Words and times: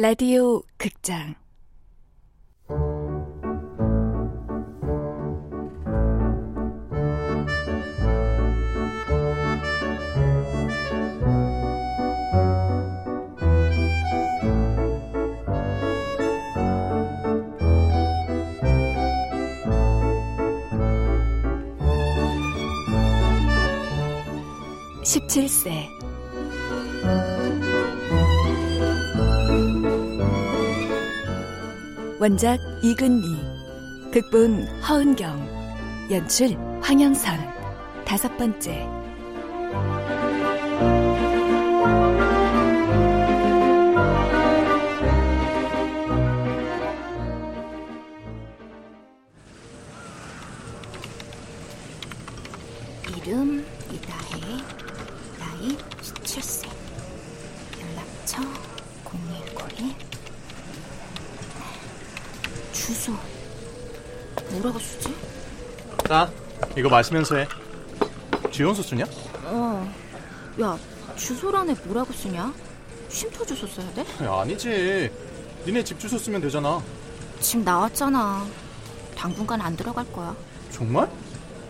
라디오 0.00 0.62
극장 0.76 1.34
17세. 25.38 25.88
원작 32.20 32.58
이근미 32.82 33.36
극본 34.12 34.66
허은경 34.82 36.08
연출 36.10 36.56
황영선. 36.82 37.38
다섯 38.04 38.36
번째 38.36 38.84
뭐라고 64.50 64.78
쓰지? 64.78 65.14
자, 66.06 66.30
이거 66.76 66.88
마시면서 66.88 67.36
해. 67.36 67.48
지원서 68.50 68.82
쓰냐? 68.82 69.04
어. 69.44 69.94
야, 70.60 70.78
주소란에 71.16 71.74
뭐라고 71.84 72.12
쓰냐? 72.12 72.52
쉼터 73.08 73.44
주소 73.44 73.66
써야 73.66 73.90
돼? 73.92 74.04
야, 74.24 74.40
아니지. 74.40 75.10
니네 75.66 75.84
집 75.84 75.98
주소 75.98 76.18
쓰면 76.18 76.40
되잖아. 76.40 76.82
집 77.40 77.58
나왔잖아. 77.60 78.46
당분간 79.16 79.60
안 79.60 79.76
들어갈 79.76 80.10
거야. 80.12 80.34
정말? 80.70 81.10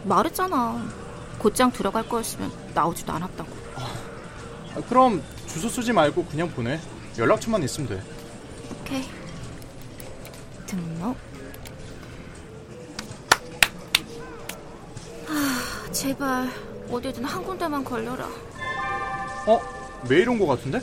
말했잖아. 0.05 0.87
곧장 1.39 1.71
들어갈 1.73 2.09
거였으면 2.09 2.51
나오지도 2.75 3.13
않았다고. 3.13 3.51
아, 3.77 4.81
그럼 4.89 5.23
주소 5.47 5.69
쓰지 5.69 5.93
말고 5.93 6.25
그냥 6.27 6.51
보내. 6.51 6.81
연락처만 7.17 7.63
있으면 7.65 7.89
돼. 7.89 8.03
오케이. 8.81 9.05
등록. 10.67 11.17
제발 15.93 16.49
어디든 16.91 17.25
한 17.25 17.43
군데만 17.45 17.85
걸려라. 17.85 18.27
어? 19.47 19.61
메일 20.09 20.29
온 20.29 20.39
거 20.39 20.47
같은데? 20.47 20.81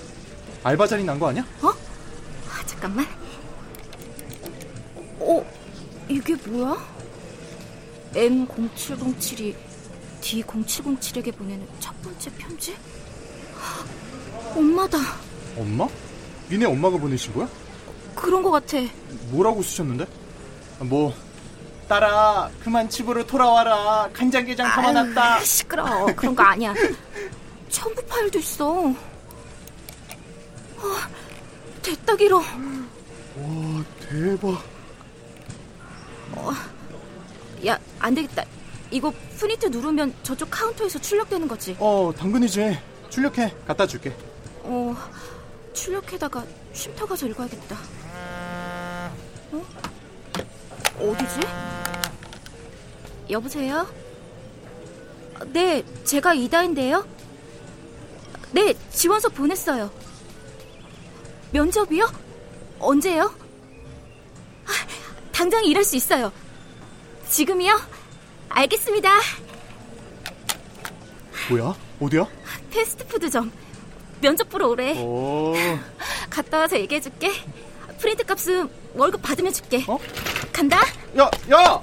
알바 0.64 0.88
자리 0.88 1.04
난 1.04 1.20
거 1.20 1.28
아니야? 1.30 1.46
아, 1.62 2.66
잠깐만. 2.66 3.06
어, 5.20 5.46
이게 6.10 6.36
뭐야? 6.48 6.76
M0707이 8.14 9.56
D0707에게 10.22 11.36
보내는 11.36 11.68
첫 11.80 12.00
번째 12.02 12.32
편지? 12.38 12.76
아, 13.56 13.86
엄마다. 14.58 14.98
엄마? 15.58 15.88
니네 16.50 16.66
엄마가 16.66 16.98
보내신 16.98 17.34
거야? 17.34 17.48
그런 18.16 18.42
거 18.44 18.52
같아. 18.52 18.78
뭐라고 19.32 19.62
쓰셨는데? 19.62 20.06
뭐 20.82 21.14
딸아 21.88 22.50
그만 22.64 22.90
집으로 22.90 23.26
돌아와라 23.26 24.10
간장게장 24.14 24.68
담아놨다 24.68 25.36
아유, 25.36 25.46
시끄러. 25.46 26.06
그런 26.16 26.36
거 26.36 26.44
아니야. 26.44 26.74
첨부 27.70 28.02
파일도 28.06 28.40
있어. 28.40 28.90
아, 30.78 31.10
됐다 31.82 32.16
길어. 32.16 32.38
와 32.38 33.84
대박 34.10 34.64
야, 37.66 37.80
안 38.00 38.14
되겠다. 38.16 38.44
이거 38.92 39.12
프린트 39.38 39.68
누르면 39.68 40.14
저쪽 40.24 40.50
카운터에서 40.52 41.00
출력되는 41.00 41.48
거지. 41.48 41.76
어 41.80 42.12
당근이지 42.18 42.80
출력해 43.10 43.54
갖다 43.68 43.86
줄게 43.88 44.16
어, 44.64 44.96
출력해다가 45.74 46.44
쉼터 46.74 47.06
가서 47.06 47.26
읽어야겠다. 47.28 47.76
어? 49.52 49.66
어디지? 51.00 51.40
여보세요? 53.30 53.88
네, 55.48 55.84
제가 56.04 56.34
이다인데요. 56.34 57.06
네, 58.52 58.74
지원서 58.92 59.30
보냈어요. 59.30 59.92
면접이요? 61.52 62.06
언제요? 62.80 63.24
아, 64.66 64.72
당장 65.32 65.64
일할 65.66 65.84
수 65.84 65.96
있어요. 65.96 66.32
지금이요? 67.30 67.80
알겠습니다. 68.50 69.10
뭐야 71.50 71.76
어디야? 72.00 72.28
패스트푸드점. 72.72 73.52
면접 74.22 74.50
보러 74.50 74.68
오래. 74.70 74.98
오 75.02 75.54
갔다 76.30 76.60
와서 76.60 76.78
얘기해줄게. 76.80 77.32
프린트 78.00 78.24
값은 78.26 78.70
월급 78.94 79.22
받으면 79.22 79.52
줄게. 79.54 79.84
어? 79.88 79.98
간다. 80.52 80.80
야, 81.18 81.30
야! 81.52 81.82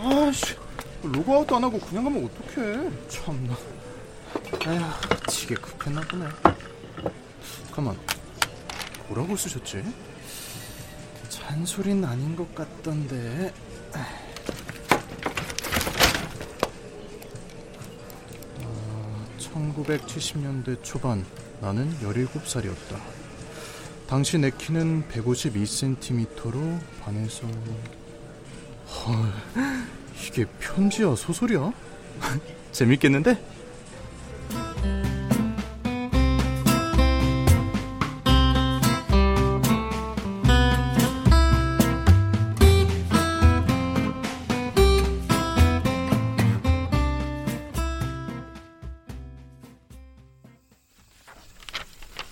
아씨, 0.00 0.54
로그아웃도 1.02 1.56
안 1.56 1.64
하고 1.64 1.78
그냥 1.80 2.04
가면 2.04 2.24
어떡해. 2.24 2.90
참나. 3.08 3.56
에휴, 4.66 4.82
지게 5.28 5.54
급했나 5.56 6.00
보네. 6.02 6.26
잠깐만, 7.66 7.98
뭐라고 9.08 9.36
쓰셨지? 9.36 9.82
잔소리는 11.28 12.04
아닌 12.04 12.36
것 12.36 12.54
같던데. 12.54 13.52
어, 18.60 19.26
1970년대 19.38 20.82
초반, 20.84 21.24
나는 21.60 21.92
17살이었다. 22.00 23.00
당시 24.06 24.38
내 24.38 24.50
키는 24.50 25.08
152cm로 25.08 26.78
반해서 27.00 27.46
헐 29.08 29.32
이게 30.26 30.44
편지야 30.60 31.14
소설이야? 31.16 31.72
재밌겠는데? 32.72 33.42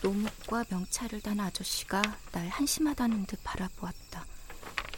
노목과 0.03 0.65
명찰을 0.69 1.23
단 1.23 1.41
아저씨가 1.41 2.03
날 2.33 2.49
한심하다는 2.49 3.25
듯 3.25 3.41
바라보았다. 3.43 4.27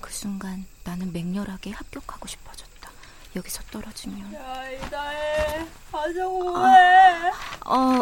그 0.00 0.12
순간 0.12 0.67
나는 0.98 1.12
맹렬하게 1.12 1.70
합격하고 1.70 2.26
싶어졌다. 2.26 2.90
여기서 3.37 3.62
떨어지면 3.70 4.34
야, 4.34 4.69
이다혜. 4.70 5.64
가자고 5.93 6.43
뭐해. 6.43 7.31
어 7.67 8.00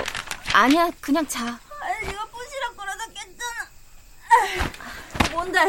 아니야 0.55 0.91
그냥 1.01 1.27
자. 1.29 1.41
아니, 1.81 2.07
네가 2.07 2.25
부시락 2.25 2.77
거려다 2.77 3.05
깼잖아. 3.09 3.69
뭔데? 5.33 5.61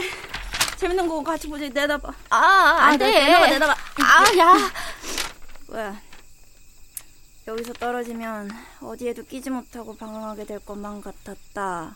재밌는 0.77 1.07
거 1.09 1.21
같이 1.21 1.49
보자. 1.49 1.67
내다봐. 1.67 2.13
아 2.29 2.37
아, 2.37 2.85
안돼. 2.87 3.05
내- 3.11 3.25
내다봐, 3.25 3.47
내다봐. 3.47 3.75
아 4.03 4.37
야. 4.37 4.71
왜? 5.67 5.93
여기서 7.47 7.73
떨어지면 7.73 8.49
어디에도 8.81 9.25
끼지 9.25 9.49
못하고 9.49 9.97
방황하게 9.97 10.45
될 10.45 10.59
것만 10.59 11.01
같았다. 11.01 11.93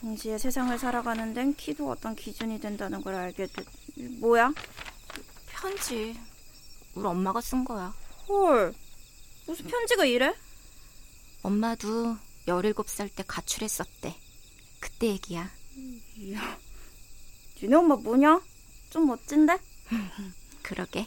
동시에 0.00 0.38
세상을 0.38 0.76
살아가는 0.78 1.34
데는 1.34 1.54
키도 1.54 1.88
어떤 1.90 2.14
기준이 2.16 2.60
된다는 2.60 3.02
걸 3.02 3.14
알게 3.14 3.46
됐... 3.46 3.64
뭐야? 3.96 4.52
편지 5.48 6.18
우리 6.94 7.06
엄마가 7.06 7.40
쓴 7.40 7.64
거야. 7.64 7.94
헐. 8.28 8.74
무슨 9.46 9.66
편지가 9.66 10.04
이래? 10.04 10.34
엄마도 11.42 12.16
17살 12.46 13.14
때 13.14 13.22
가출했었대. 13.26 14.14
그때 14.80 15.06
얘기야. 15.08 15.50
이야. 16.16 16.58
니네 17.62 17.74
엄마 17.76 17.96
뭐냐? 17.96 18.40
좀 18.90 19.06
멋진데? 19.06 19.58
그러게. 20.62 21.06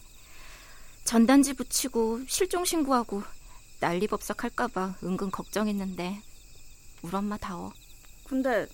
전단지 1.03 1.53
붙이고 1.53 2.21
실종 2.27 2.65
신고하고 2.65 3.24
난리법석 3.80 4.44
할까봐 4.44 4.95
은근 5.03 5.31
걱정했는데 5.31 6.21
우리 7.01 7.15
엄마 7.15 7.38
다워. 7.38 7.74
근데 8.27 8.68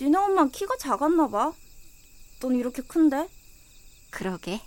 니네 0.00 0.16
엄마 0.16 0.46
키가 0.48 0.76
작았나 0.76 1.28
봐. 1.28 1.52
넌 2.40 2.54
이렇게 2.56 2.82
큰데? 2.82 3.28
그러게. 4.10 4.60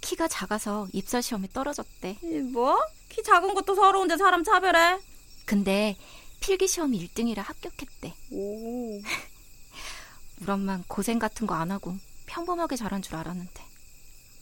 키가 0.00 0.28
작아서 0.28 0.88
입사 0.92 1.20
시험에 1.20 1.48
떨어졌대. 1.52 2.18
이 2.22 2.26
뭐? 2.38 2.78
키 3.08 3.22
작은 3.22 3.54
것도 3.54 3.74
서러운데 3.74 4.16
사람 4.16 4.44
차별해? 4.44 5.00
근데 5.44 5.96
필기 6.40 6.68
시험 6.68 6.92
1등이라 6.92 7.38
합격했대. 7.42 8.14
오. 8.30 9.00
우리 10.40 10.50
엄만 10.50 10.84
고생 10.88 11.18
같은 11.18 11.46
거 11.46 11.54
안 11.54 11.70
하고 11.70 11.96
평범하게 12.26 12.76
자란 12.76 13.02
줄 13.02 13.16
알았는데 13.16 13.62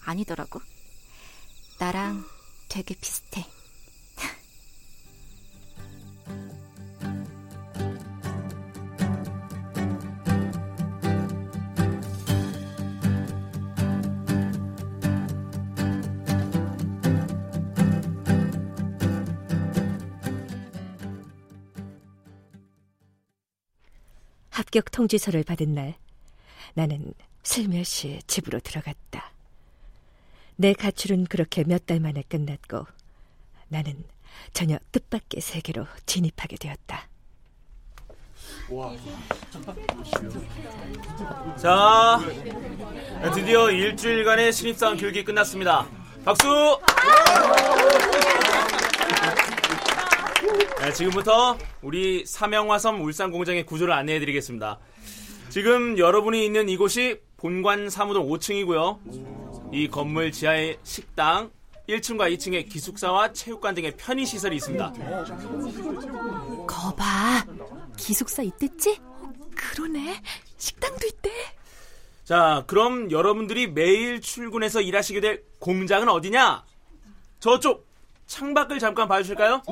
아니더라고. 0.04 0.60
나랑 1.78 2.24
되게 2.68 2.94
비슷해. 2.94 3.44
합격 24.68 24.90
통지서를 24.90 25.44
받은 25.44 25.74
날, 25.74 25.94
나는 26.74 27.14
슬며시 27.42 28.20
집으로 28.26 28.60
들어갔다. 28.60 29.32
내 30.56 30.74
가출은 30.74 31.24
그렇게 31.24 31.64
몇 31.64 31.86
달 31.86 32.00
만에 32.00 32.22
끝났고, 32.28 32.86
나는 33.68 34.04
전혀 34.52 34.78
뜻밖의 34.92 35.40
세계로 35.40 35.86
진입하게 36.04 36.56
되었다. 36.58 37.08
자, 41.56 42.20
드디어 43.32 43.70
일주일간의 43.70 44.52
신입사원 44.52 44.98
교육이 44.98 45.24
끝났습니다. 45.24 45.88
박수! 46.26 46.78
네, 50.80 50.92
지금부터 50.92 51.58
우리 51.82 52.24
삼영화섬 52.24 53.02
울산 53.02 53.30
공장의 53.30 53.66
구조를 53.66 53.92
안내해 53.92 54.18
드리겠습니다. 54.20 54.78
지금 55.50 55.98
여러분이 55.98 56.44
있는 56.44 56.68
이곳이 56.68 57.20
본관 57.36 57.90
사무동 57.90 58.28
5층이고요. 58.28 59.72
이 59.72 59.88
건물 59.88 60.32
지하에 60.32 60.78
식당, 60.82 61.50
1층과 61.88 62.32
2층에 62.34 62.68
기숙사와 62.68 63.32
체육관 63.32 63.74
등의 63.74 63.96
편의 63.96 64.24
시설이 64.26 64.56
있습니다. 64.56 64.92
거봐. 66.66 67.44
기숙사 67.96 68.42
있댔지? 68.42 68.98
어, 69.02 69.32
그러네. 69.54 70.20
식당도 70.56 71.06
있대. 71.06 71.30
자, 72.24 72.62
그럼 72.66 73.10
여러분들이 73.10 73.66
매일 73.68 74.20
출근해서 74.20 74.80
일하시게 74.80 75.20
될 75.20 75.42
공장은 75.58 76.08
어디냐? 76.08 76.64
저쪽 77.40 77.87
창밖을 78.28 78.78
잠깐 78.78 79.08
봐주실까요? 79.08 79.62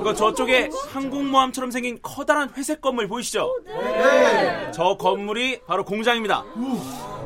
이거 0.00 0.14
저쪽에 0.16 0.70
항공모함처럼 0.88 1.70
생긴 1.70 2.00
커다란 2.02 2.50
회색 2.56 2.80
건물 2.80 3.06
보이시죠? 3.06 3.48
네. 3.66 4.70
저 4.72 4.96
건물이 4.96 5.60
바로 5.66 5.84
공장입니다. 5.84 6.44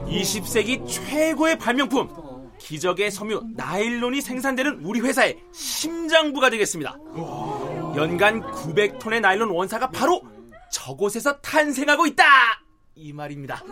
20세기 0.06 0.87
최고의 0.87 1.56
발명품 1.58 2.08
기적의 2.58 3.11
섬유 3.11 3.43
나일론이 3.55 4.20
생산되는 4.20 4.81
우리 4.82 5.00
회사의 5.00 5.38
심장부가 5.53 6.50
되겠습니다. 6.50 6.99
연간 7.97 8.43
900톤의 8.43 9.20
나일론 9.20 9.50
원사가 9.50 9.88
바로 9.91 10.20
저곳에서 10.70 11.38
탄생하고 11.41 12.06
있다! 12.06 12.25
이 12.97 13.12
말입니다. 13.12 13.62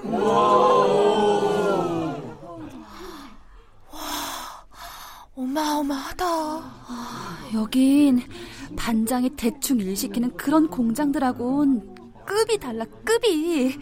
어마어마하다. 5.37 6.25
아, 6.27 7.51
여긴 7.55 8.23
반장이 8.77 9.31
대충 9.31 9.81
일 9.81 9.97
시키는 9.97 10.37
그런 10.37 10.69
공장들하고는 10.69 11.95
급이 12.25 12.59
달라, 12.59 12.85
급이. 13.05 13.77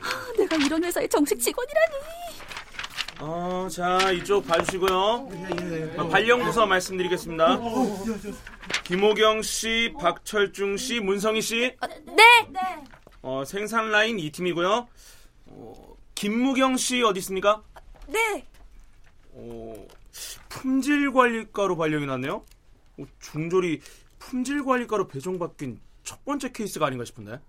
아, 0.00 0.32
내가 0.36 0.56
이런 0.56 0.84
회사의 0.84 1.08
정식 1.08 1.40
직원이라니. 1.40 1.94
어, 3.20 3.68
자, 3.70 4.10
이쪽 4.10 4.46
봐주시고요. 4.46 5.28
어, 5.96 6.08
발령부서 6.08 6.66
말씀드리겠습니다. 6.66 7.58
김호경 8.84 9.42
씨, 9.42 9.94
박철중 9.98 10.76
씨, 10.76 11.00
문성희 11.00 11.40
씨. 11.40 11.74
네! 12.04 12.46
어, 13.22 13.44
생산 13.46 13.90
라인 13.90 14.16
2팀이고요. 14.16 14.86
어, 15.46 15.96
김무경 16.14 16.76
씨 16.76 17.02
어디 17.02 17.20
있습니까? 17.20 17.62
네! 18.08 18.44
어, 19.32 19.86
품질 20.52 21.10
관리과로 21.12 21.76
발령이 21.76 22.04
났네요. 22.06 22.44
어, 22.98 23.04
중졸이 23.20 23.80
품질 24.18 24.62
관리과로 24.62 25.08
배정받긴 25.08 25.80
첫 26.04 26.22
번째 26.26 26.52
케이스가 26.52 26.86
아닌가 26.86 27.06
싶은데. 27.06 27.40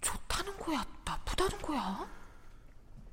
좋다는 0.00 0.56
거야, 0.58 0.82
나쁘다는 1.04 1.58
거야? 1.60 2.08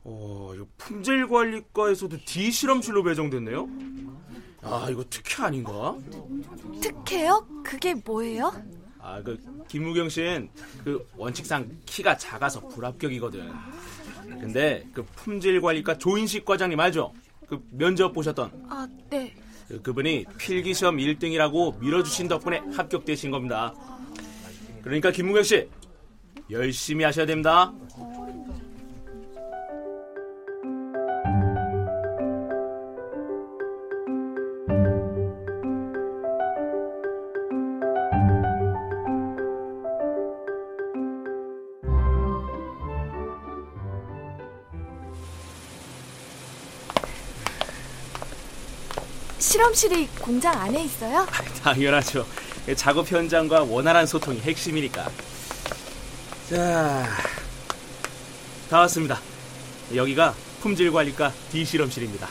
어, 0.05 0.53
이거 0.55 0.65
품질 0.77 1.27
관리과에서도 1.27 2.17
D 2.25 2.49
실험실로 2.49 3.03
배정됐네요. 3.03 3.67
아, 4.61 4.87
이거 4.89 5.03
특혜 5.09 5.43
아닌가? 5.43 5.97
특혜요? 6.81 7.45
그게 7.63 7.93
뭐예요? 7.93 8.53
아, 8.99 9.21
그 9.21 9.37
김무경 9.67 10.07
씨는 10.07 10.49
그 10.83 11.05
원칙상 11.17 11.81
키가 11.85 12.17
작아서 12.17 12.65
불합격이거든. 12.69 13.51
근데 14.39 14.87
그 14.93 15.03
품질 15.15 15.59
관리과 15.59 15.97
조인식 15.97 16.45
과장님 16.45 16.79
알죠? 16.79 17.13
그 17.47 17.61
면접 17.71 18.11
보셨던 18.13 18.51
아, 18.69 18.87
네. 19.09 19.33
그- 19.67 19.81
그분이 19.81 20.25
필기 20.37 20.73
시험 20.73 20.97
1등이라고 20.97 21.79
밀어주신 21.79 22.27
덕분에 22.27 22.61
합격되신 22.75 23.31
겁니다. 23.31 23.73
그러니까 24.83 25.11
김무경 25.11 25.43
씨 25.43 25.67
열심히 26.51 27.03
하셔야 27.03 27.25
됩니다. 27.25 27.73
실험실이 49.55 50.07
공장 50.19 50.59
안에 50.59 50.83
있어요? 50.83 51.25
당연하죠. 51.63 52.27
작업 52.75 53.09
현장과 53.09 53.63
원활한 53.63 54.05
소통이 54.05 54.41
핵심이니까. 54.41 55.09
자, 56.49 57.07
다 58.69 58.79
왔습니다. 58.79 59.21
여기가 59.93 60.35
품질 60.59 60.91
관리과 60.91 61.31
D 61.53 61.63
실험실입니다. 61.63 62.27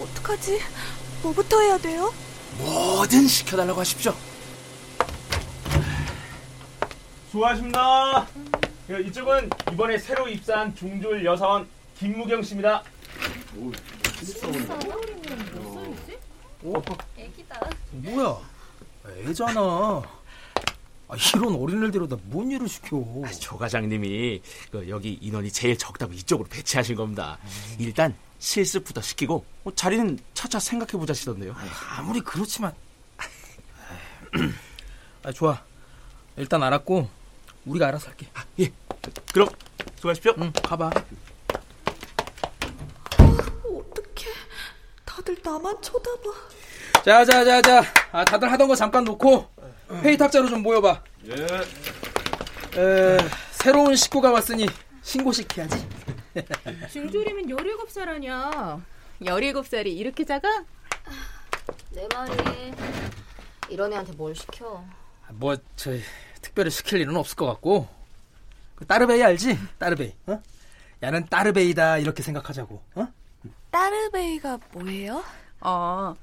어떡하지? 0.00 0.60
뭐부터 1.22 1.60
해야 1.60 1.78
돼요? 1.78 2.12
뭐든 2.58 3.28
시켜달라고 3.28 3.78
하십시오. 3.78 4.12
수고하십니다. 7.30 8.26
이쪽은 9.06 9.50
이번에 9.72 9.98
새로 9.98 10.26
입사한 10.26 10.74
중졸 10.74 11.24
여사원 11.24 11.68
김무경 11.96 12.42
씨입니다. 12.42 12.82
뭐야? 17.92 18.38
애잖아. 19.26 20.02
아, 21.08 21.16
이런 21.34 21.54
어린애를 21.56 21.90
데려다 21.90 22.16
뭔 22.24 22.50
일을 22.50 22.68
시켜? 22.68 23.02
아, 23.24 23.30
조 23.32 23.56
과장님이 23.58 24.40
그 24.70 24.88
여기 24.88 25.18
인원이 25.20 25.50
제일 25.50 25.76
적다고 25.76 26.12
이쪽으로 26.12 26.48
배치하신 26.48 26.94
겁니다. 26.94 27.38
일단 27.78 28.14
실습부터 28.38 29.00
시키고 29.00 29.44
뭐 29.64 29.74
자리는 29.74 30.18
차차 30.34 30.60
생각해 30.60 30.92
보자시던데요. 30.92 31.54
아무리 31.96 32.20
그렇지만. 32.20 32.72
아, 35.22 35.32
좋아. 35.34 35.60
일단 36.36 36.62
알았고 36.62 37.08
우리가 37.66 37.88
알아서 37.88 38.08
할게. 38.08 38.28
아, 38.34 38.44
예. 38.60 38.70
그럼 39.32 39.48
수고하십시오. 39.96 40.34
응, 40.38 40.52
가봐. 40.62 40.90
어떡해. 43.18 44.30
다들 45.20 45.36
나만 45.42 45.80
쳐다봐. 45.82 46.30
자, 47.04 47.24
자, 47.24 47.44
자, 47.44 47.60
자. 47.62 47.82
아, 48.10 48.24
다들 48.24 48.50
하던 48.52 48.68
거 48.68 48.74
잠깐 48.74 49.04
놓고 49.04 49.46
회의 50.02 50.16
탁자로 50.16 50.48
좀 50.48 50.62
모여봐. 50.62 51.02
예. 51.26 52.80
에, 52.80 53.18
새로운 53.52 53.96
식구가 53.96 54.30
왔으니 54.32 54.66
신고시켜야지. 55.02 55.86
중졸이면 56.90 57.46
17살 57.46 58.08
아냐. 58.08 58.80
17살이 59.20 59.88
이렇게 59.88 60.24
작아? 60.24 60.48
내 61.90 62.08
말이 62.14 62.72
이런 63.68 63.92
애한테 63.92 64.12
뭘 64.12 64.34
시켜? 64.34 64.82
뭐, 65.32 65.56
저, 65.76 65.90
특별히 66.40 66.70
시킬 66.70 67.00
일은 67.00 67.14
없을 67.16 67.36
것 67.36 67.46
같고. 67.46 67.86
그 68.74 68.86
따르베이 68.86 69.22
알지? 69.22 69.58
따르베이. 69.78 70.14
어? 70.28 70.40
야는 71.02 71.26
따르베이다 71.26 71.98
이렇게 71.98 72.22
생각하자고. 72.22 72.82
어? 72.94 73.19
따르베이가 73.70 74.58
뭐예요? 74.72 75.22
어, 75.60 76.14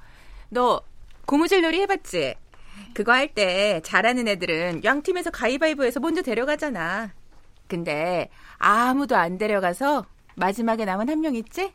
너 0.50 0.82
고무줄 1.25 1.62
놀이 1.62 1.80
해봤지? 1.82 2.36
그거 2.94 3.12
할 3.12 3.34
때 3.34 3.82
잘하는 3.84 4.27
애들은 4.27 4.84
양팀에서 4.84 5.32
가위바위보해서 5.32 6.00
먼저 6.00 6.22
데려가잖아. 6.22 7.12
근데 7.68 8.30
아무도 8.58 9.16
안 9.16 9.38
데려가서 9.38 10.06
마지막에 10.36 10.86
남은 10.86 11.10
한 11.10 11.20
명 11.22 11.36
있지? 11.36 11.74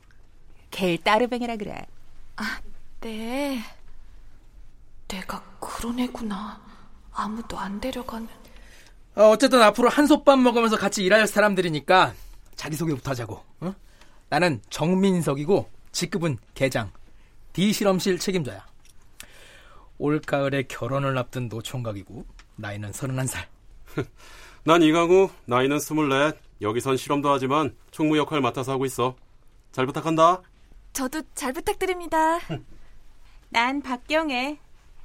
걔 0.70 0.96
따르뱅이라 0.96 1.56
그래. 1.56 1.84
아, 2.36 2.60
네. 3.00 3.60
내가 5.08 5.42
그런 5.60 5.98
애구나. 5.98 6.60
아무도 7.12 7.58
안 7.58 7.80
데려가는. 7.80 8.26
어, 9.16 9.24
어쨌든 9.28 9.60
앞으로 9.60 9.90
한솥밥 9.90 10.38
먹으면서 10.38 10.76
같이 10.76 11.04
일할 11.04 11.26
사람들이니까 11.26 12.14
자기소개부터 12.56 13.10
하자고. 13.10 13.44
어? 13.60 13.74
나는 14.32 14.62
정민석이고 14.70 15.68
직급은 15.92 16.38
계장. 16.54 16.90
D 17.52 17.70
실험실 17.70 18.18
책임자야. 18.18 18.64
올가을에 19.98 20.62
결혼을 20.62 21.18
앞둔 21.18 21.50
노총각이고 21.50 22.24
나이는 22.56 22.92
31살. 22.92 23.44
난 24.64 24.80
이강우, 24.80 25.28
나이는 25.44 25.76
24. 25.76 26.32
여기선 26.62 26.96
실험도 26.96 27.30
하지만 27.30 27.76
총무 27.90 28.16
역할 28.16 28.40
맡아서 28.40 28.72
하고 28.72 28.86
있어. 28.86 29.16
잘 29.70 29.84
부탁한다. 29.84 30.40
저도 30.94 31.20
잘 31.34 31.52
부탁드립니다. 31.52 32.38
난 33.50 33.82
박경애. 33.82 34.58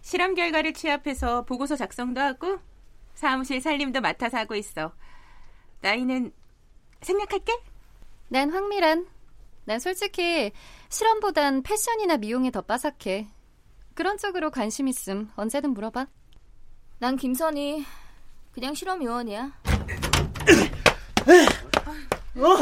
실험 0.03 0.35
결과를 0.35 0.71
취합해서 0.71 1.43
보고서 1.43 1.75
작성도 1.75 2.21
하고 2.21 2.59
사무실 3.13 3.59
살림도 3.59 3.99
맡아서 3.99 4.37
하고 4.37 4.55
있어. 4.55 4.93
나이는 5.81 6.31
생략할게. 7.01 7.51
난 8.29 8.51
황미란. 8.51 9.16
난 9.67 9.79
솔직히 9.79 10.53
실험보단 10.87 11.61
패션이나 11.61 12.15
미용에 12.15 12.51
더 12.51 12.61
빠삭해. 12.61 13.27
그런 13.95 14.17
쪽으로 14.17 14.49
관심 14.49 14.87
있음 14.87 15.29
언제든 15.35 15.71
물어봐. 15.71 16.07
난 16.99 17.17
김선희. 17.17 17.85
그냥 18.53 18.73
실험 18.73 19.03
요원이야. 19.03 19.51
어? 22.37 22.57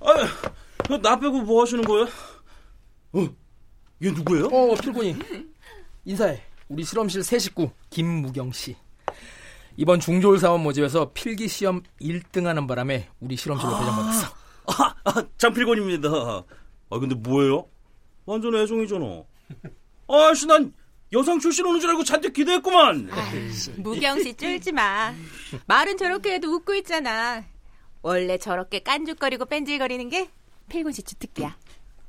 아, 0.00 0.96
나 1.02 1.20
빼고 1.20 1.42
뭐 1.42 1.60
하시는 1.60 1.84
거예요? 1.84 2.06
어, 3.12 3.28
얘 4.02 4.10
누구예요? 4.10 4.46
어, 4.46 4.74
필곤이. 4.76 5.14
인사해. 6.06 6.42
우리 6.68 6.84
실험실 6.84 7.22
새 7.22 7.38
식구 7.38 7.70
김무경 7.90 8.52
씨. 8.52 8.74
이번 9.76 10.00
중졸 10.00 10.38
사원 10.38 10.62
모집에서 10.62 11.12
필기 11.12 11.48
시험 11.48 11.82
1등하는 12.00 12.66
바람에 12.66 13.10
우리 13.20 13.36
실험실로 13.36 13.74
아. 13.74 13.78
배정받았어. 13.80 14.37
아, 14.68 14.94
아, 15.04 15.24
장필곤입니다. 15.38 16.08
아, 16.10 16.98
근데 16.98 17.14
뭐예요? 17.14 17.68
완전 18.26 18.54
애송이잖아. 18.54 19.22
아씨, 20.08 20.46
난 20.46 20.72
여성 21.12 21.38
출신 21.38 21.64
오는 21.66 21.80
줄 21.80 21.90
알고 21.90 22.04
잔뜩 22.04 22.32
기대했구만. 22.32 23.10
무경 23.78 24.22
씨 24.22 24.34
쫄지 24.34 24.72
마. 24.72 25.14
말은 25.66 25.96
저렇게 25.96 26.34
해도 26.34 26.52
웃고 26.54 26.74
있잖아. 26.76 27.44
원래 28.02 28.38
저렇게 28.38 28.80
깐죽거리고 28.80 29.46
뺀질거리는 29.46 30.08
게 30.10 30.28
필곤 30.68 30.92
씨 30.92 31.02
주특기야. 31.02 31.56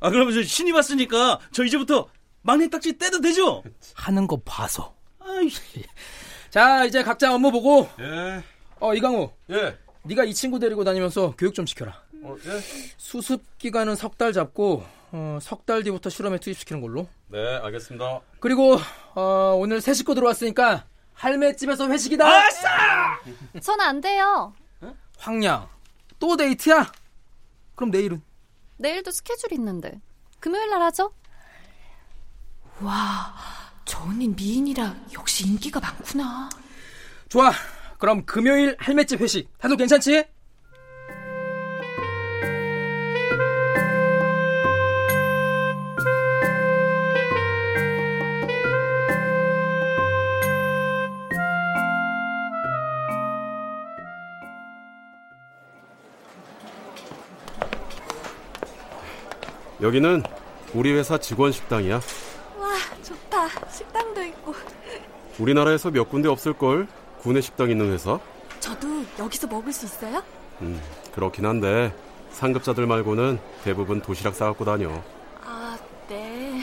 아, 0.02 0.10
그러면 0.10 0.34
저 0.34 0.44
신이 0.44 0.72
왔으니까 0.72 1.40
저 1.52 1.64
이제부터 1.64 2.10
막내 2.42 2.70
딱지 2.70 2.98
떼도 2.98 3.22
되죠? 3.22 3.64
하는 3.94 4.28
거 4.28 4.38
봐서. 4.44 4.96
아이, 5.20 5.50
자, 6.50 6.86
이제 6.86 7.04
각자 7.04 7.34
업무 7.34 7.52
보고. 7.52 7.90
예. 8.00 8.44
어, 8.80 8.94
이강우. 8.94 9.30
예. 9.52 9.78
네가 10.04 10.24
이 10.24 10.34
친구 10.34 10.60
데리고 10.60 10.84
다니면서 10.84 11.36
교육 11.38 11.54
좀 11.54 11.66
시켜라. 11.66 12.02
어, 12.24 12.36
예. 12.46 12.60
수습 12.98 13.58
기간은 13.58 13.96
석 13.96 14.18
달 14.18 14.34
잡고 14.34 14.84
어, 15.12 15.40
석 15.42 15.66
달 15.66 15.84
뒤부터 15.84 16.10
실험에 16.10 16.38
투입시키는 16.40 16.82
걸로. 16.82 17.08
네, 17.28 17.40
알겠습니다. 17.64 18.22
그리고 18.40 18.78
어, 19.16 19.56
오늘 19.58 19.82
새 19.82 19.94
식구 19.94 20.14
들어왔으니까 20.16 20.86
할매 21.14 21.56
집에서 21.56 21.88
회식이다. 21.90 22.26
아싸! 22.26 23.20
전 23.62 23.80
안 23.82 24.02
돼요. 24.02 24.54
황양. 25.18 25.68
또 26.20 26.38
데이트야? 26.38 26.92
그럼 27.76 27.92
내일은? 27.92 28.22
내일도 28.78 29.12
스케줄 29.12 29.52
있는데. 29.54 30.00
금요일 30.40 30.70
날 30.70 30.82
하죠? 30.84 31.12
와, 32.82 33.36
저 33.84 34.00
언니 34.04 34.28
미인이라 34.30 34.96
역시 35.14 35.46
인기가 35.46 35.80
많구나. 35.82 36.50
좋아. 37.28 37.52
그럼 37.98 38.26
금요일 38.26 38.78
할매집 38.80 39.20
회식. 39.20 39.50
다들 39.58 39.76
괜찮지? 39.76 40.26
여기는 59.82 60.24
우리 60.74 60.92
회사 60.94 61.18
직원 61.18 61.52
식당이야. 61.52 61.96
와, 62.58 62.70
좋다. 63.04 63.48
식당도 63.72 64.22
있고. 64.24 64.54
우리나라에서 65.40 65.90
몇 65.90 66.10
군데 66.10 66.28
없을걸? 66.28 66.88
구내 67.22 67.42
식당 67.42 67.70
있는 67.70 67.92
회사? 67.94 68.20
저도 68.60 68.88
여기서 69.18 69.48
먹을 69.48 69.72
수 69.72 69.86
있어요? 69.86 70.22
음, 70.62 70.82
그렇긴 71.14 71.46
한데 71.46 71.94
상급자들 72.32 72.86
말고는 72.86 73.40
대부분 73.64 74.02
도시락 74.02 74.36
싸갖고 74.36 74.66
다녀. 74.66 75.02
아, 75.44 75.78
네. 76.10 76.62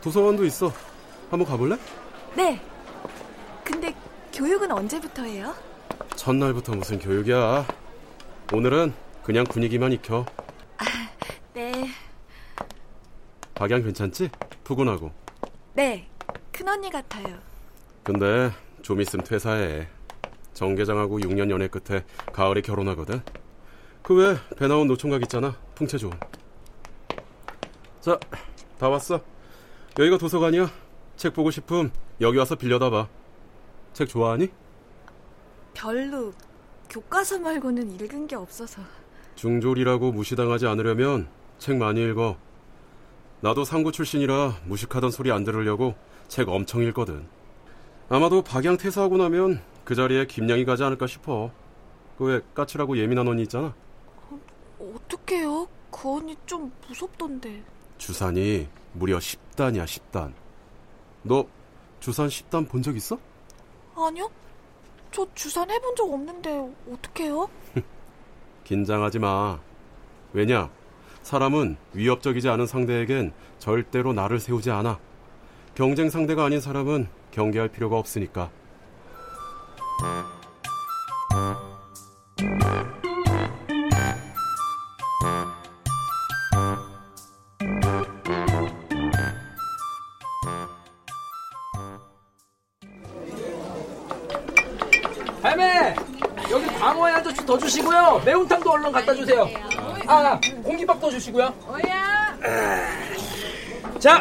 도서관도 0.00 0.44
있어. 0.44 0.72
한번 1.30 1.48
가볼래? 1.48 1.76
네. 2.34 2.60
근데 3.64 3.92
교육은 4.32 4.70
언제부터 4.70 5.22
해요? 5.22 5.54
첫날부터 6.14 6.72
무슨 6.74 6.98
교육이야. 6.98 7.66
오늘은 8.52 8.94
그냥 9.24 9.44
분위기만 9.44 9.92
익혀. 9.92 10.24
네. 11.54 11.88
박양 13.54 13.82
괜찮지? 13.82 14.30
푸근하고. 14.64 15.10
네. 15.74 16.08
큰언니 16.52 16.90
같아요. 16.90 17.38
근데 18.02 18.50
좀 18.82 19.00
있으면 19.00 19.24
퇴사해. 19.24 19.88
정 20.52 20.74
계장하고 20.74 21.18
6년 21.20 21.50
연애 21.50 21.68
끝에 21.68 22.04
가을에 22.32 22.60
결혼하거든. 22.60 23.20
그 24.02 24.14
외 24.14 24.36
배 24.56 24.68
나온 24.68 24.86
노총각 24.86 25.22
있잖아. 25.22 25.56
풍채 25.74 25.98
좋은. 25.98 26.12
자, 28.00 28.18
다 28.78 28.88
왔어. 28.88 29.20
여기가 29.98 30.18
도서관이야. 30.18 30.70
책 31.16 31.32
보고 31.32 31.50
싶음 31.50 31.90
여기 32.20 32.38
와서 32.38 32.54
빌려다 32.54 32.90
봐. 32.90 33.08
책 33.94 34.08
좋아하니? 34.08 34.48
별로 35.72 36.32
교과서 36.90 37.38
말고는 37.38 37.92
읽은 37.92 38.26
게 38.26 38.36
없어서. 38.36 38.82
중졸이라고 39.36 40.12
무시당하지 40.12 40.66
않으려면 40.66 41.28
책 41.58 41.76
많이 41.78 42.02
읽어. 42.04 42.36
나도 43.44 43.62
상고 43.66 43.92
출신이라 43.92 44.60
무식하던 44.64 45.10
소리 45.10 45.30
안 45.30 45.44
들으려고 45.44 45.94
책 46.28 46.48
엄청 46.48 46.80
읽거든. 46.82 47.26
아마도 48.08 48.40
박양 48.40 48.78
퇴사하고 48.78 49.18
나면 49.18 49.60
그 49.84 49.94
자리에 49.94 50.24
김양이 50.26 50.64
가지 50.64 50.82
않을까 50.82 51.06
싶어. 51.06 51.50
그 52.16 52.24
왜 52.24 52.40
까칠하고 52.54 52.96
예민한 52.96 53.28
언니 53.28 53.42
있잖아. 53.42 53.74
어떡해요? 54.80 55.68
그 55.90 56.16
언니 56.16 56.34
좀 56.46 56.72
무섭던데. 56.88 57.62
주산이 57.98 58.66
무려 58.94 59.18
10단이야, 59.18 59.84
10단. 59.84 60.32
너 61.22 61.46
주산 62.00 62.28
10단 62.28 62.66
본 62.66 62.80
적 62.80 62.96
있어? 62.96 63.18
아니요? 63.94 64.30
저 65.12 65.26
주산 65.34 65.70
해본 65.70 65.94
적 65.96 66.10
없는데 66.10 66.74
어떡해요? 66.90 67.46
긴장하지 68.64 69.18
마. 69.18 69.60
왜냐? 70.32 70.70
사람은 71.24 71.78
위협적이지 71.94 72.50
않은 72.50 72.66
상대에겐 72.66 73.32
절대로 73.58 74.12
나를 74.12 74.38
세우지 74.38 74.70
않아. 74.70 74.98
경쟁 75.74 76.10
상대가 76.10 76.44
아닌 76.44 76.60
사람은 76.60 77.08
경계할 77.32 77.70
필요가 77.70 77.96
없으니까. 77.96 78.50
할매! 95.42 95.94
여기 96.50 96.66
광어에 96.66 97.12
한 97.12 97.24
접시 97.24 97.46
더 97.46 97.56
주시고요. 97.56 98.20
매운탕도 98.26 98.70
얼른 98.70 98.92
갖다 98.92 99.14
주세요. 99.14 99.48
아, 100.06 100.38
공깃밥도 100.62 101.10
주시고요. 101.10 101.54
뭐야? 101.66 102.38
자, 103.98 104.20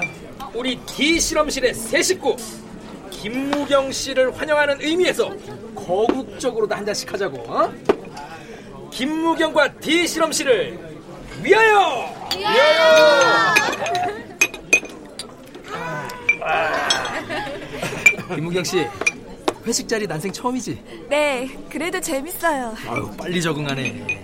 우리 0.53 0.77
D 0.85 1.19
실험실의 1.19 1.73
새 1.73 2.01
식구 2.01 2.35
김무경 3.11 3.91
씨를 3.91 4.35
환영하는 4.37 4.81
의미에서 4.81 5.31
거국적으로도 5.75 6.75
한 6.75 6.85
잔씩 6.85 7.11
하자고. 7.11 7.37
어? 7.51 7.71
김무경과 8.91 9.73
D 9.79 10.07
실험실을 10.07 10.79
위하여! 11.41 12.05
위하여! 12.37 13.53
김무경 18.35 18.63
씨, 18.63 18.85
회식 19.65 19.87
자리 19.87 20.05
난생 20.07 20.31
처음이지? 20.31 21.05
네, 21.09 21.49
그래도 21.69 21.99
재밌어요. 21.99 22.75
아유, 22.87 23.09
빨리 23.17 23.41
적응하네. 23.41 24.22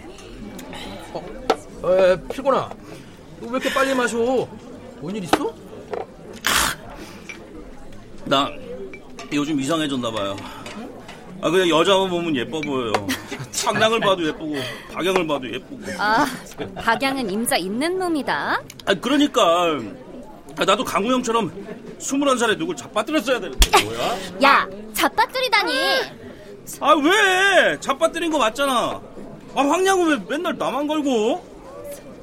어, 1.82 1.92
에, 1.96 2.22
필곤아, 2.28 2.70
너 3.42 3.46
왜 3.46 3.50
이렇게 3.52 3.74
빨리 3.74 3.94
마셔? 3.96 4.18
뭔 5.00 5.16
일 5.16 5.24
있어? 5.24 5.54
나 8.26 8.52
요즘 9.34 9.60
이상해졌나 9.60 10.12
봐요. 10.12 10.36
아 11.42 11.50
그냥 11.50 11.70
여자만 11.70 12.10
보면 12.10 12.36
예뻐 12.36 12.60
보여요. 12.62 12.92
상량을 13.52 14.00
봐도 14.02 14.28
예쁘고 14.28 14.56
박양을 14.94 15.26
봐도 15.26 15.52
예쁘고. 15.52 15.80
아, 15.98 16.26
박양은 16.76 17.30
임자 17.30 17.56
있는 17.58 17.98
놈이다. 17.98 18.62
아 18.86 18.94
그러니까 18.96 19.42
아, 20.58 20.66
나도 20.66 20.84
강우 20.84 21.10
형처럼 21.12 21.50
21살에 22.00 22.58
누굴 22.58 22.76
잡아뜨렸어야 22.76 23.40
되는데 23.40 23.84
뭐야? 23.86 24.18
야, 24.44 24.68
잡아뜨리다니. 24.94 25.74
아 26.82 26.94
왜? 26.94 27.78
잡아뜨린 27.80 28.32
거 28.32 28.38
맞잖아. 28.38 29.02
아 29.56 29.62
황량은 29.62 30.08
왜 30.10 30.26
맨날 30.38 30.58
나만 30.58 30.86
걸고? 30.88 31.49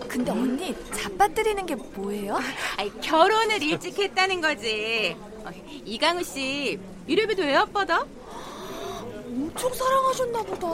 근데 0.08 0.30
언니, 0.30 0.74
잡아뜨리는 0.94 1.66
게 1.66 1.74
뭐예요? 1.74 2.38
아이, 2.76 2.90
결혼을 3.00 3.62
일찍 3.62 3.98
했다는 3.98 4.40
거지. 4.40 5.16
어, 5.44 5.50
이강우 5.84 6.22
씨, 6.22 6.78
이래봬도 7.06 7.42
왜 7.42 7.54
아빠다? 7.56 8.04
엄청 9.28 9.72
사랑하셨나 9.72 10.42
보다. 10.42 10.68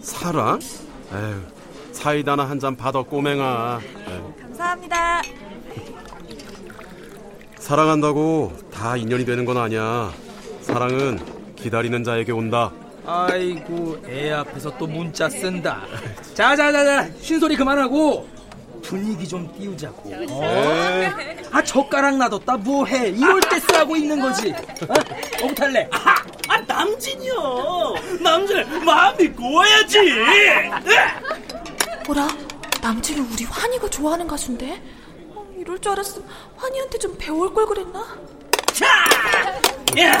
사랑? 0.00 0.60
에휴, 1.12 1.40
사이다나 1.92 2.48
한 2.48 2.60
잔 2.60 2.76
받아 2.76 3.02
꼬맹아. 3.02 3.80
에휴, 4.08 4.34
감사합니다. 4.40 5.22
사랑한다고 7.58 8.52
다 8.72 8.96
인연이 8.96 9.24
되는 9.24 9.44
건 9.44 9.56
아니야. 9.56 10.12
사랑은 10.62 11.18
기다리는 11.56 12.04
자에게 12.04 12.30
온다. 12.32 12.72
아이고, 13.06 13.98
애 14.08 14.32
앞에서 14.32 14.76
또 14.78 14.86
문자 14.86 15.28
쓴다. 15.28 15.82
자자자자, 16.34 17.08
쉰소리 17.20 17.56
그만하고 17.56 18.28
분위기 18.82 19.26
좀 19.26 19.52
띄우자고. 19.56 20.10
어? 20.28 20.42
아 21.52 21.62
젓가락 21.62 22.16
놔뒀다 22.16 22.56
뭐해? 22.58 23.08
이럴 23.10 23.40
때 23.40 23.60
쓰고 23.60 23.96
있는 23.96 24.20
거지. 24.20 24.52
어? 24.52 24.94
어부탈래? 25.44 25.88
아, 25.92 26.14
아 26.48 26.60
남진이요. 26.66 27.94
남진을 28.20 28.80
마음 28.84 29.16
믿고 29.16 29.54
와야지. 29.54 29.98
뭐라? 32.06 32.28
남친이 32.82 33.20
우리 33.20 33.44
환희가 33.44 33.88
좋아하는 33.88 34.26
가수인데? 34.26 34.80
어, 35.34 35.46
이럴 35.56 35.78
줄 35.80 35.92
알았으면 35.92 36.28
환희한테 36.56 36.98
좀 36.98 37.16
배울 37.18 37.52
걸 37.52 37.66
그랬나? 37.66 38.04
자, 38.72 38.86
야, 39.98 40.12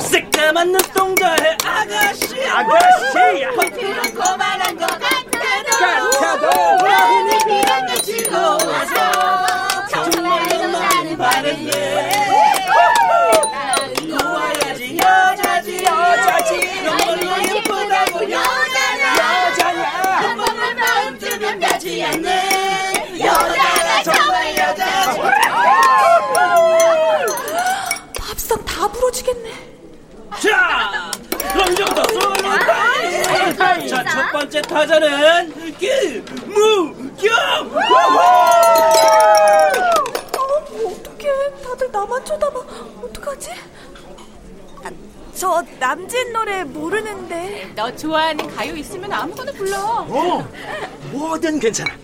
새까만 0.00 0.72
눈동자의 0.72 1.56
아가씨, 1.64 2.44
아가씨, 2.48 3.44
커피는 3.54 4.14
거만한 4.14 4.76
것 4.76 4.86
같아도 4.86 6.48
와인을 6.84 7.38
비랑 7.46 7.86
가지고 7.86 8.36
와서 8.36 9.86
정말 9.90 10.48
나는 10.72 11.16
바랬네. 11.16 12.12
좋아야지 14.18 14.98
여자지. 14.98 15.84
여자지. 15.84 16.82
너무 16.82 17.54
예쁘다고 17.54 18.30
여자냐 18.30 19.46
여자냐 19.46 19.82
한 19.88 20.36
번만 20.36 20.76
마음 20.76 21.18
주면 21.20 21.60
가지 21.60 22.04
않네 22.04 23.16
여자가 23.20 24.02
정말 24.02 24.56
여자지 24.56 25.20
부러지겠네. 29.14 29.50
자, 30.42 31.12
런정도 31.54 32.02
쏠린다. 32.12 33.86
자, 33.86 34.04
첫 34.04 34.32
번째 34.32 34.62
타자는 34.62 35.54
김무경. 35.78 37.32
어, 37.72 37.78
어떡해. 40.86 41.28
다들 41.62 41.92
나만 41.92 42.24
쳐다봐. 42.24 42.58
어떡하지? 43.04 43.50
아, 44.84 44.90
저 45.34 45.62
남진 45.78 46.32
노래 46.32 46.64
모르는데. 46.64 47.70
너 47.76 47.94
좋아하는 47.94 48.52
가요 48.54 48.74
있으면 48.74 49.12
아무거나 49.12 49.52
불러. 49.52 49.78
어, 49.78 50.48
뭐든 51.12 51.60
괜찮아. 51.60 51.94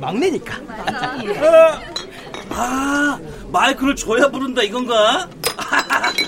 막내니까. 0.00 0.54
아, 2.50 3.18
마이크를 3.48 3.94
줘야 3.96 4.28
부른다 4.28 4.62
이건가? 4.62 5.28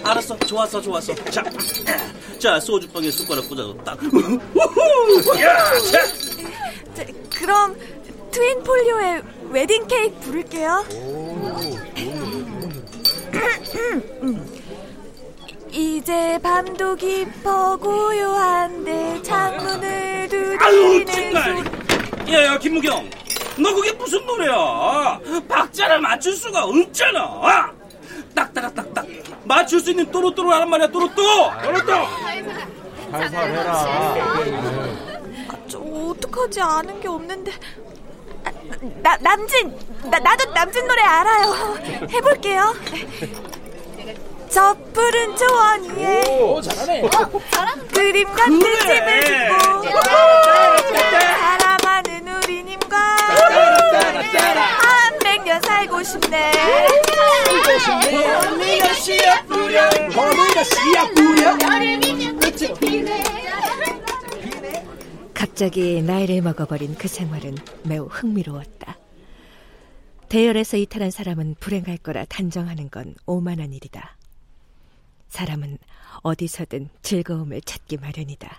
알았어, 0.04 0.38
좋았어, 0.38 0.80
좋았어. 0.80 1.14
자, 1.30 1.42
자 2.38 2.60
소주병에 2.60 3.10
숟가락 3.10 3.48
꽂아서 3.48 3.74
딱. 3.84 3.98
야, 5.40 5.78
자. 5.90 6.06
자, 6.94 7.04
그럼 7.34 7.76
트윈 8.30 8.62
폴리오의 8.64 9.22
웨딩 9.50 9.86
케이크 9.86 10.14
부를게요. 10.20 10.84
이제 15.70 16.38
밤도 16.42 16.96
깊어 16.96 17.76
고요한데 17.76 19.22
창문을 19.22 20.28
아유, 20.60 21.04
두드리는 21.04 21.06
정말. 21.06 21.64
야, 22.32 22.44
야, 22.44 22.58
김무경. 22.58 23.10
너 23.58 23.74
그게 23.74 23.92
무슨 23.92 24.24
노래야? 24.26 25.20
박자를 25.48 26.00
맞출 26.00 26.34
수가 26.34 26.64
없잖아. 26.64 27.75
맞출 29.46 29.80
수 29.80 29.90
있는 29.90 30.10
또로또로 30.10 30.52
하란 30.52 30.68
말이야, 30.70 30.88
또로또. 30.88 31.22
또로또. 31.62 31.92
살살해라. 33.12 34.14
저 35.68 35.78
어떡하지 35.78 36.60
아는 36.60 37.00
게 37.00 37.08
없는데 37.08 37.52
아, 38.44 38.50
나 39.02 39.16
남진 39.20 39.76
나 40.04 40.18
나도 40.18 40.52
남진 40.52 40.86
노래 40.86 41.02
알아요 41.02 41.76
해볼게요 42.12 42.74
저 44.48 44.74
푸른 44.92 45.34
초원 45.36 45.84
위에 45.96 46.22
오, 46.40 46.60
잘하네. 46.60 47.02
그림 47.92 48.28
같은 48.28 48.58
그래. 48.60 48.78
집을 48.80 49.22
짓고 49.82 50.00
사랑하는 51.40 52.28
우리님과 52.44 52.96
한 52.96 55.18
백년 55.20 55.60
살고 55.62 56.02
싶네 56.02 56.52
씨앗 60.64 61.14
뿌려. 61.14 61.56
갑자기 65.34 66.02
나이를 66.02 66.42
먹어버린 66.42 66.94
그 66.94 67.08
생활은 67.08 67.56
매우 67.84 68.06
흥미로웠다. 68.06 68.98
대열에서 70.28 70.76
이탈한 70.76 71.10
사람은 71.10 71.56
불행할 71.60 71.98
거라 71.98 72.24
단정하는 72.24 72.90
건 72.90 73.14
오만한 73.26 73.72
일이다. 73.72 74.16
사람은 75.28 75.78
어디서든 76.22 76.88
즐거움을 77.02 77.60
찾기 77.62 77.98
마련이다. 77.98 78.50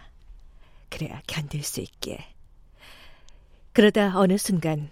그래야 0.90 1.22
견딜 1.28 1.64
수 1.64 1.82
있기에. 1.82 2.18
그러다 3.74 4.18
어느 4.18 4.38
순간 4.38 4.90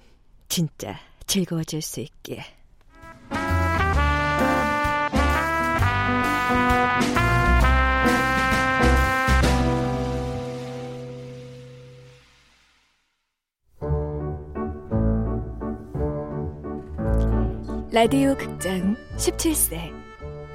진짜 0.49 0.99
즐거워질 1.27 1.81
수 1.81 2.01
있기에. 2.01 2.43
라디오 17.95 18.35
극장 18.35 18.97
17세 19.15 19.89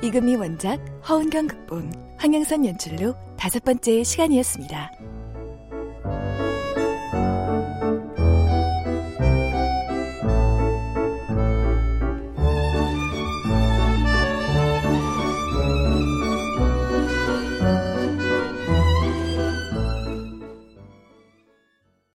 이금희 0.02 0.36
원작 0.36 0.78
허은경 1.08 1.46
극본 1.46 1.90
황영선 2.18 2.66
연출로 2.66 3.14
다섯 3.38 3.64
번째 3.64 4.04
시간이었습니다. 4.04 4.90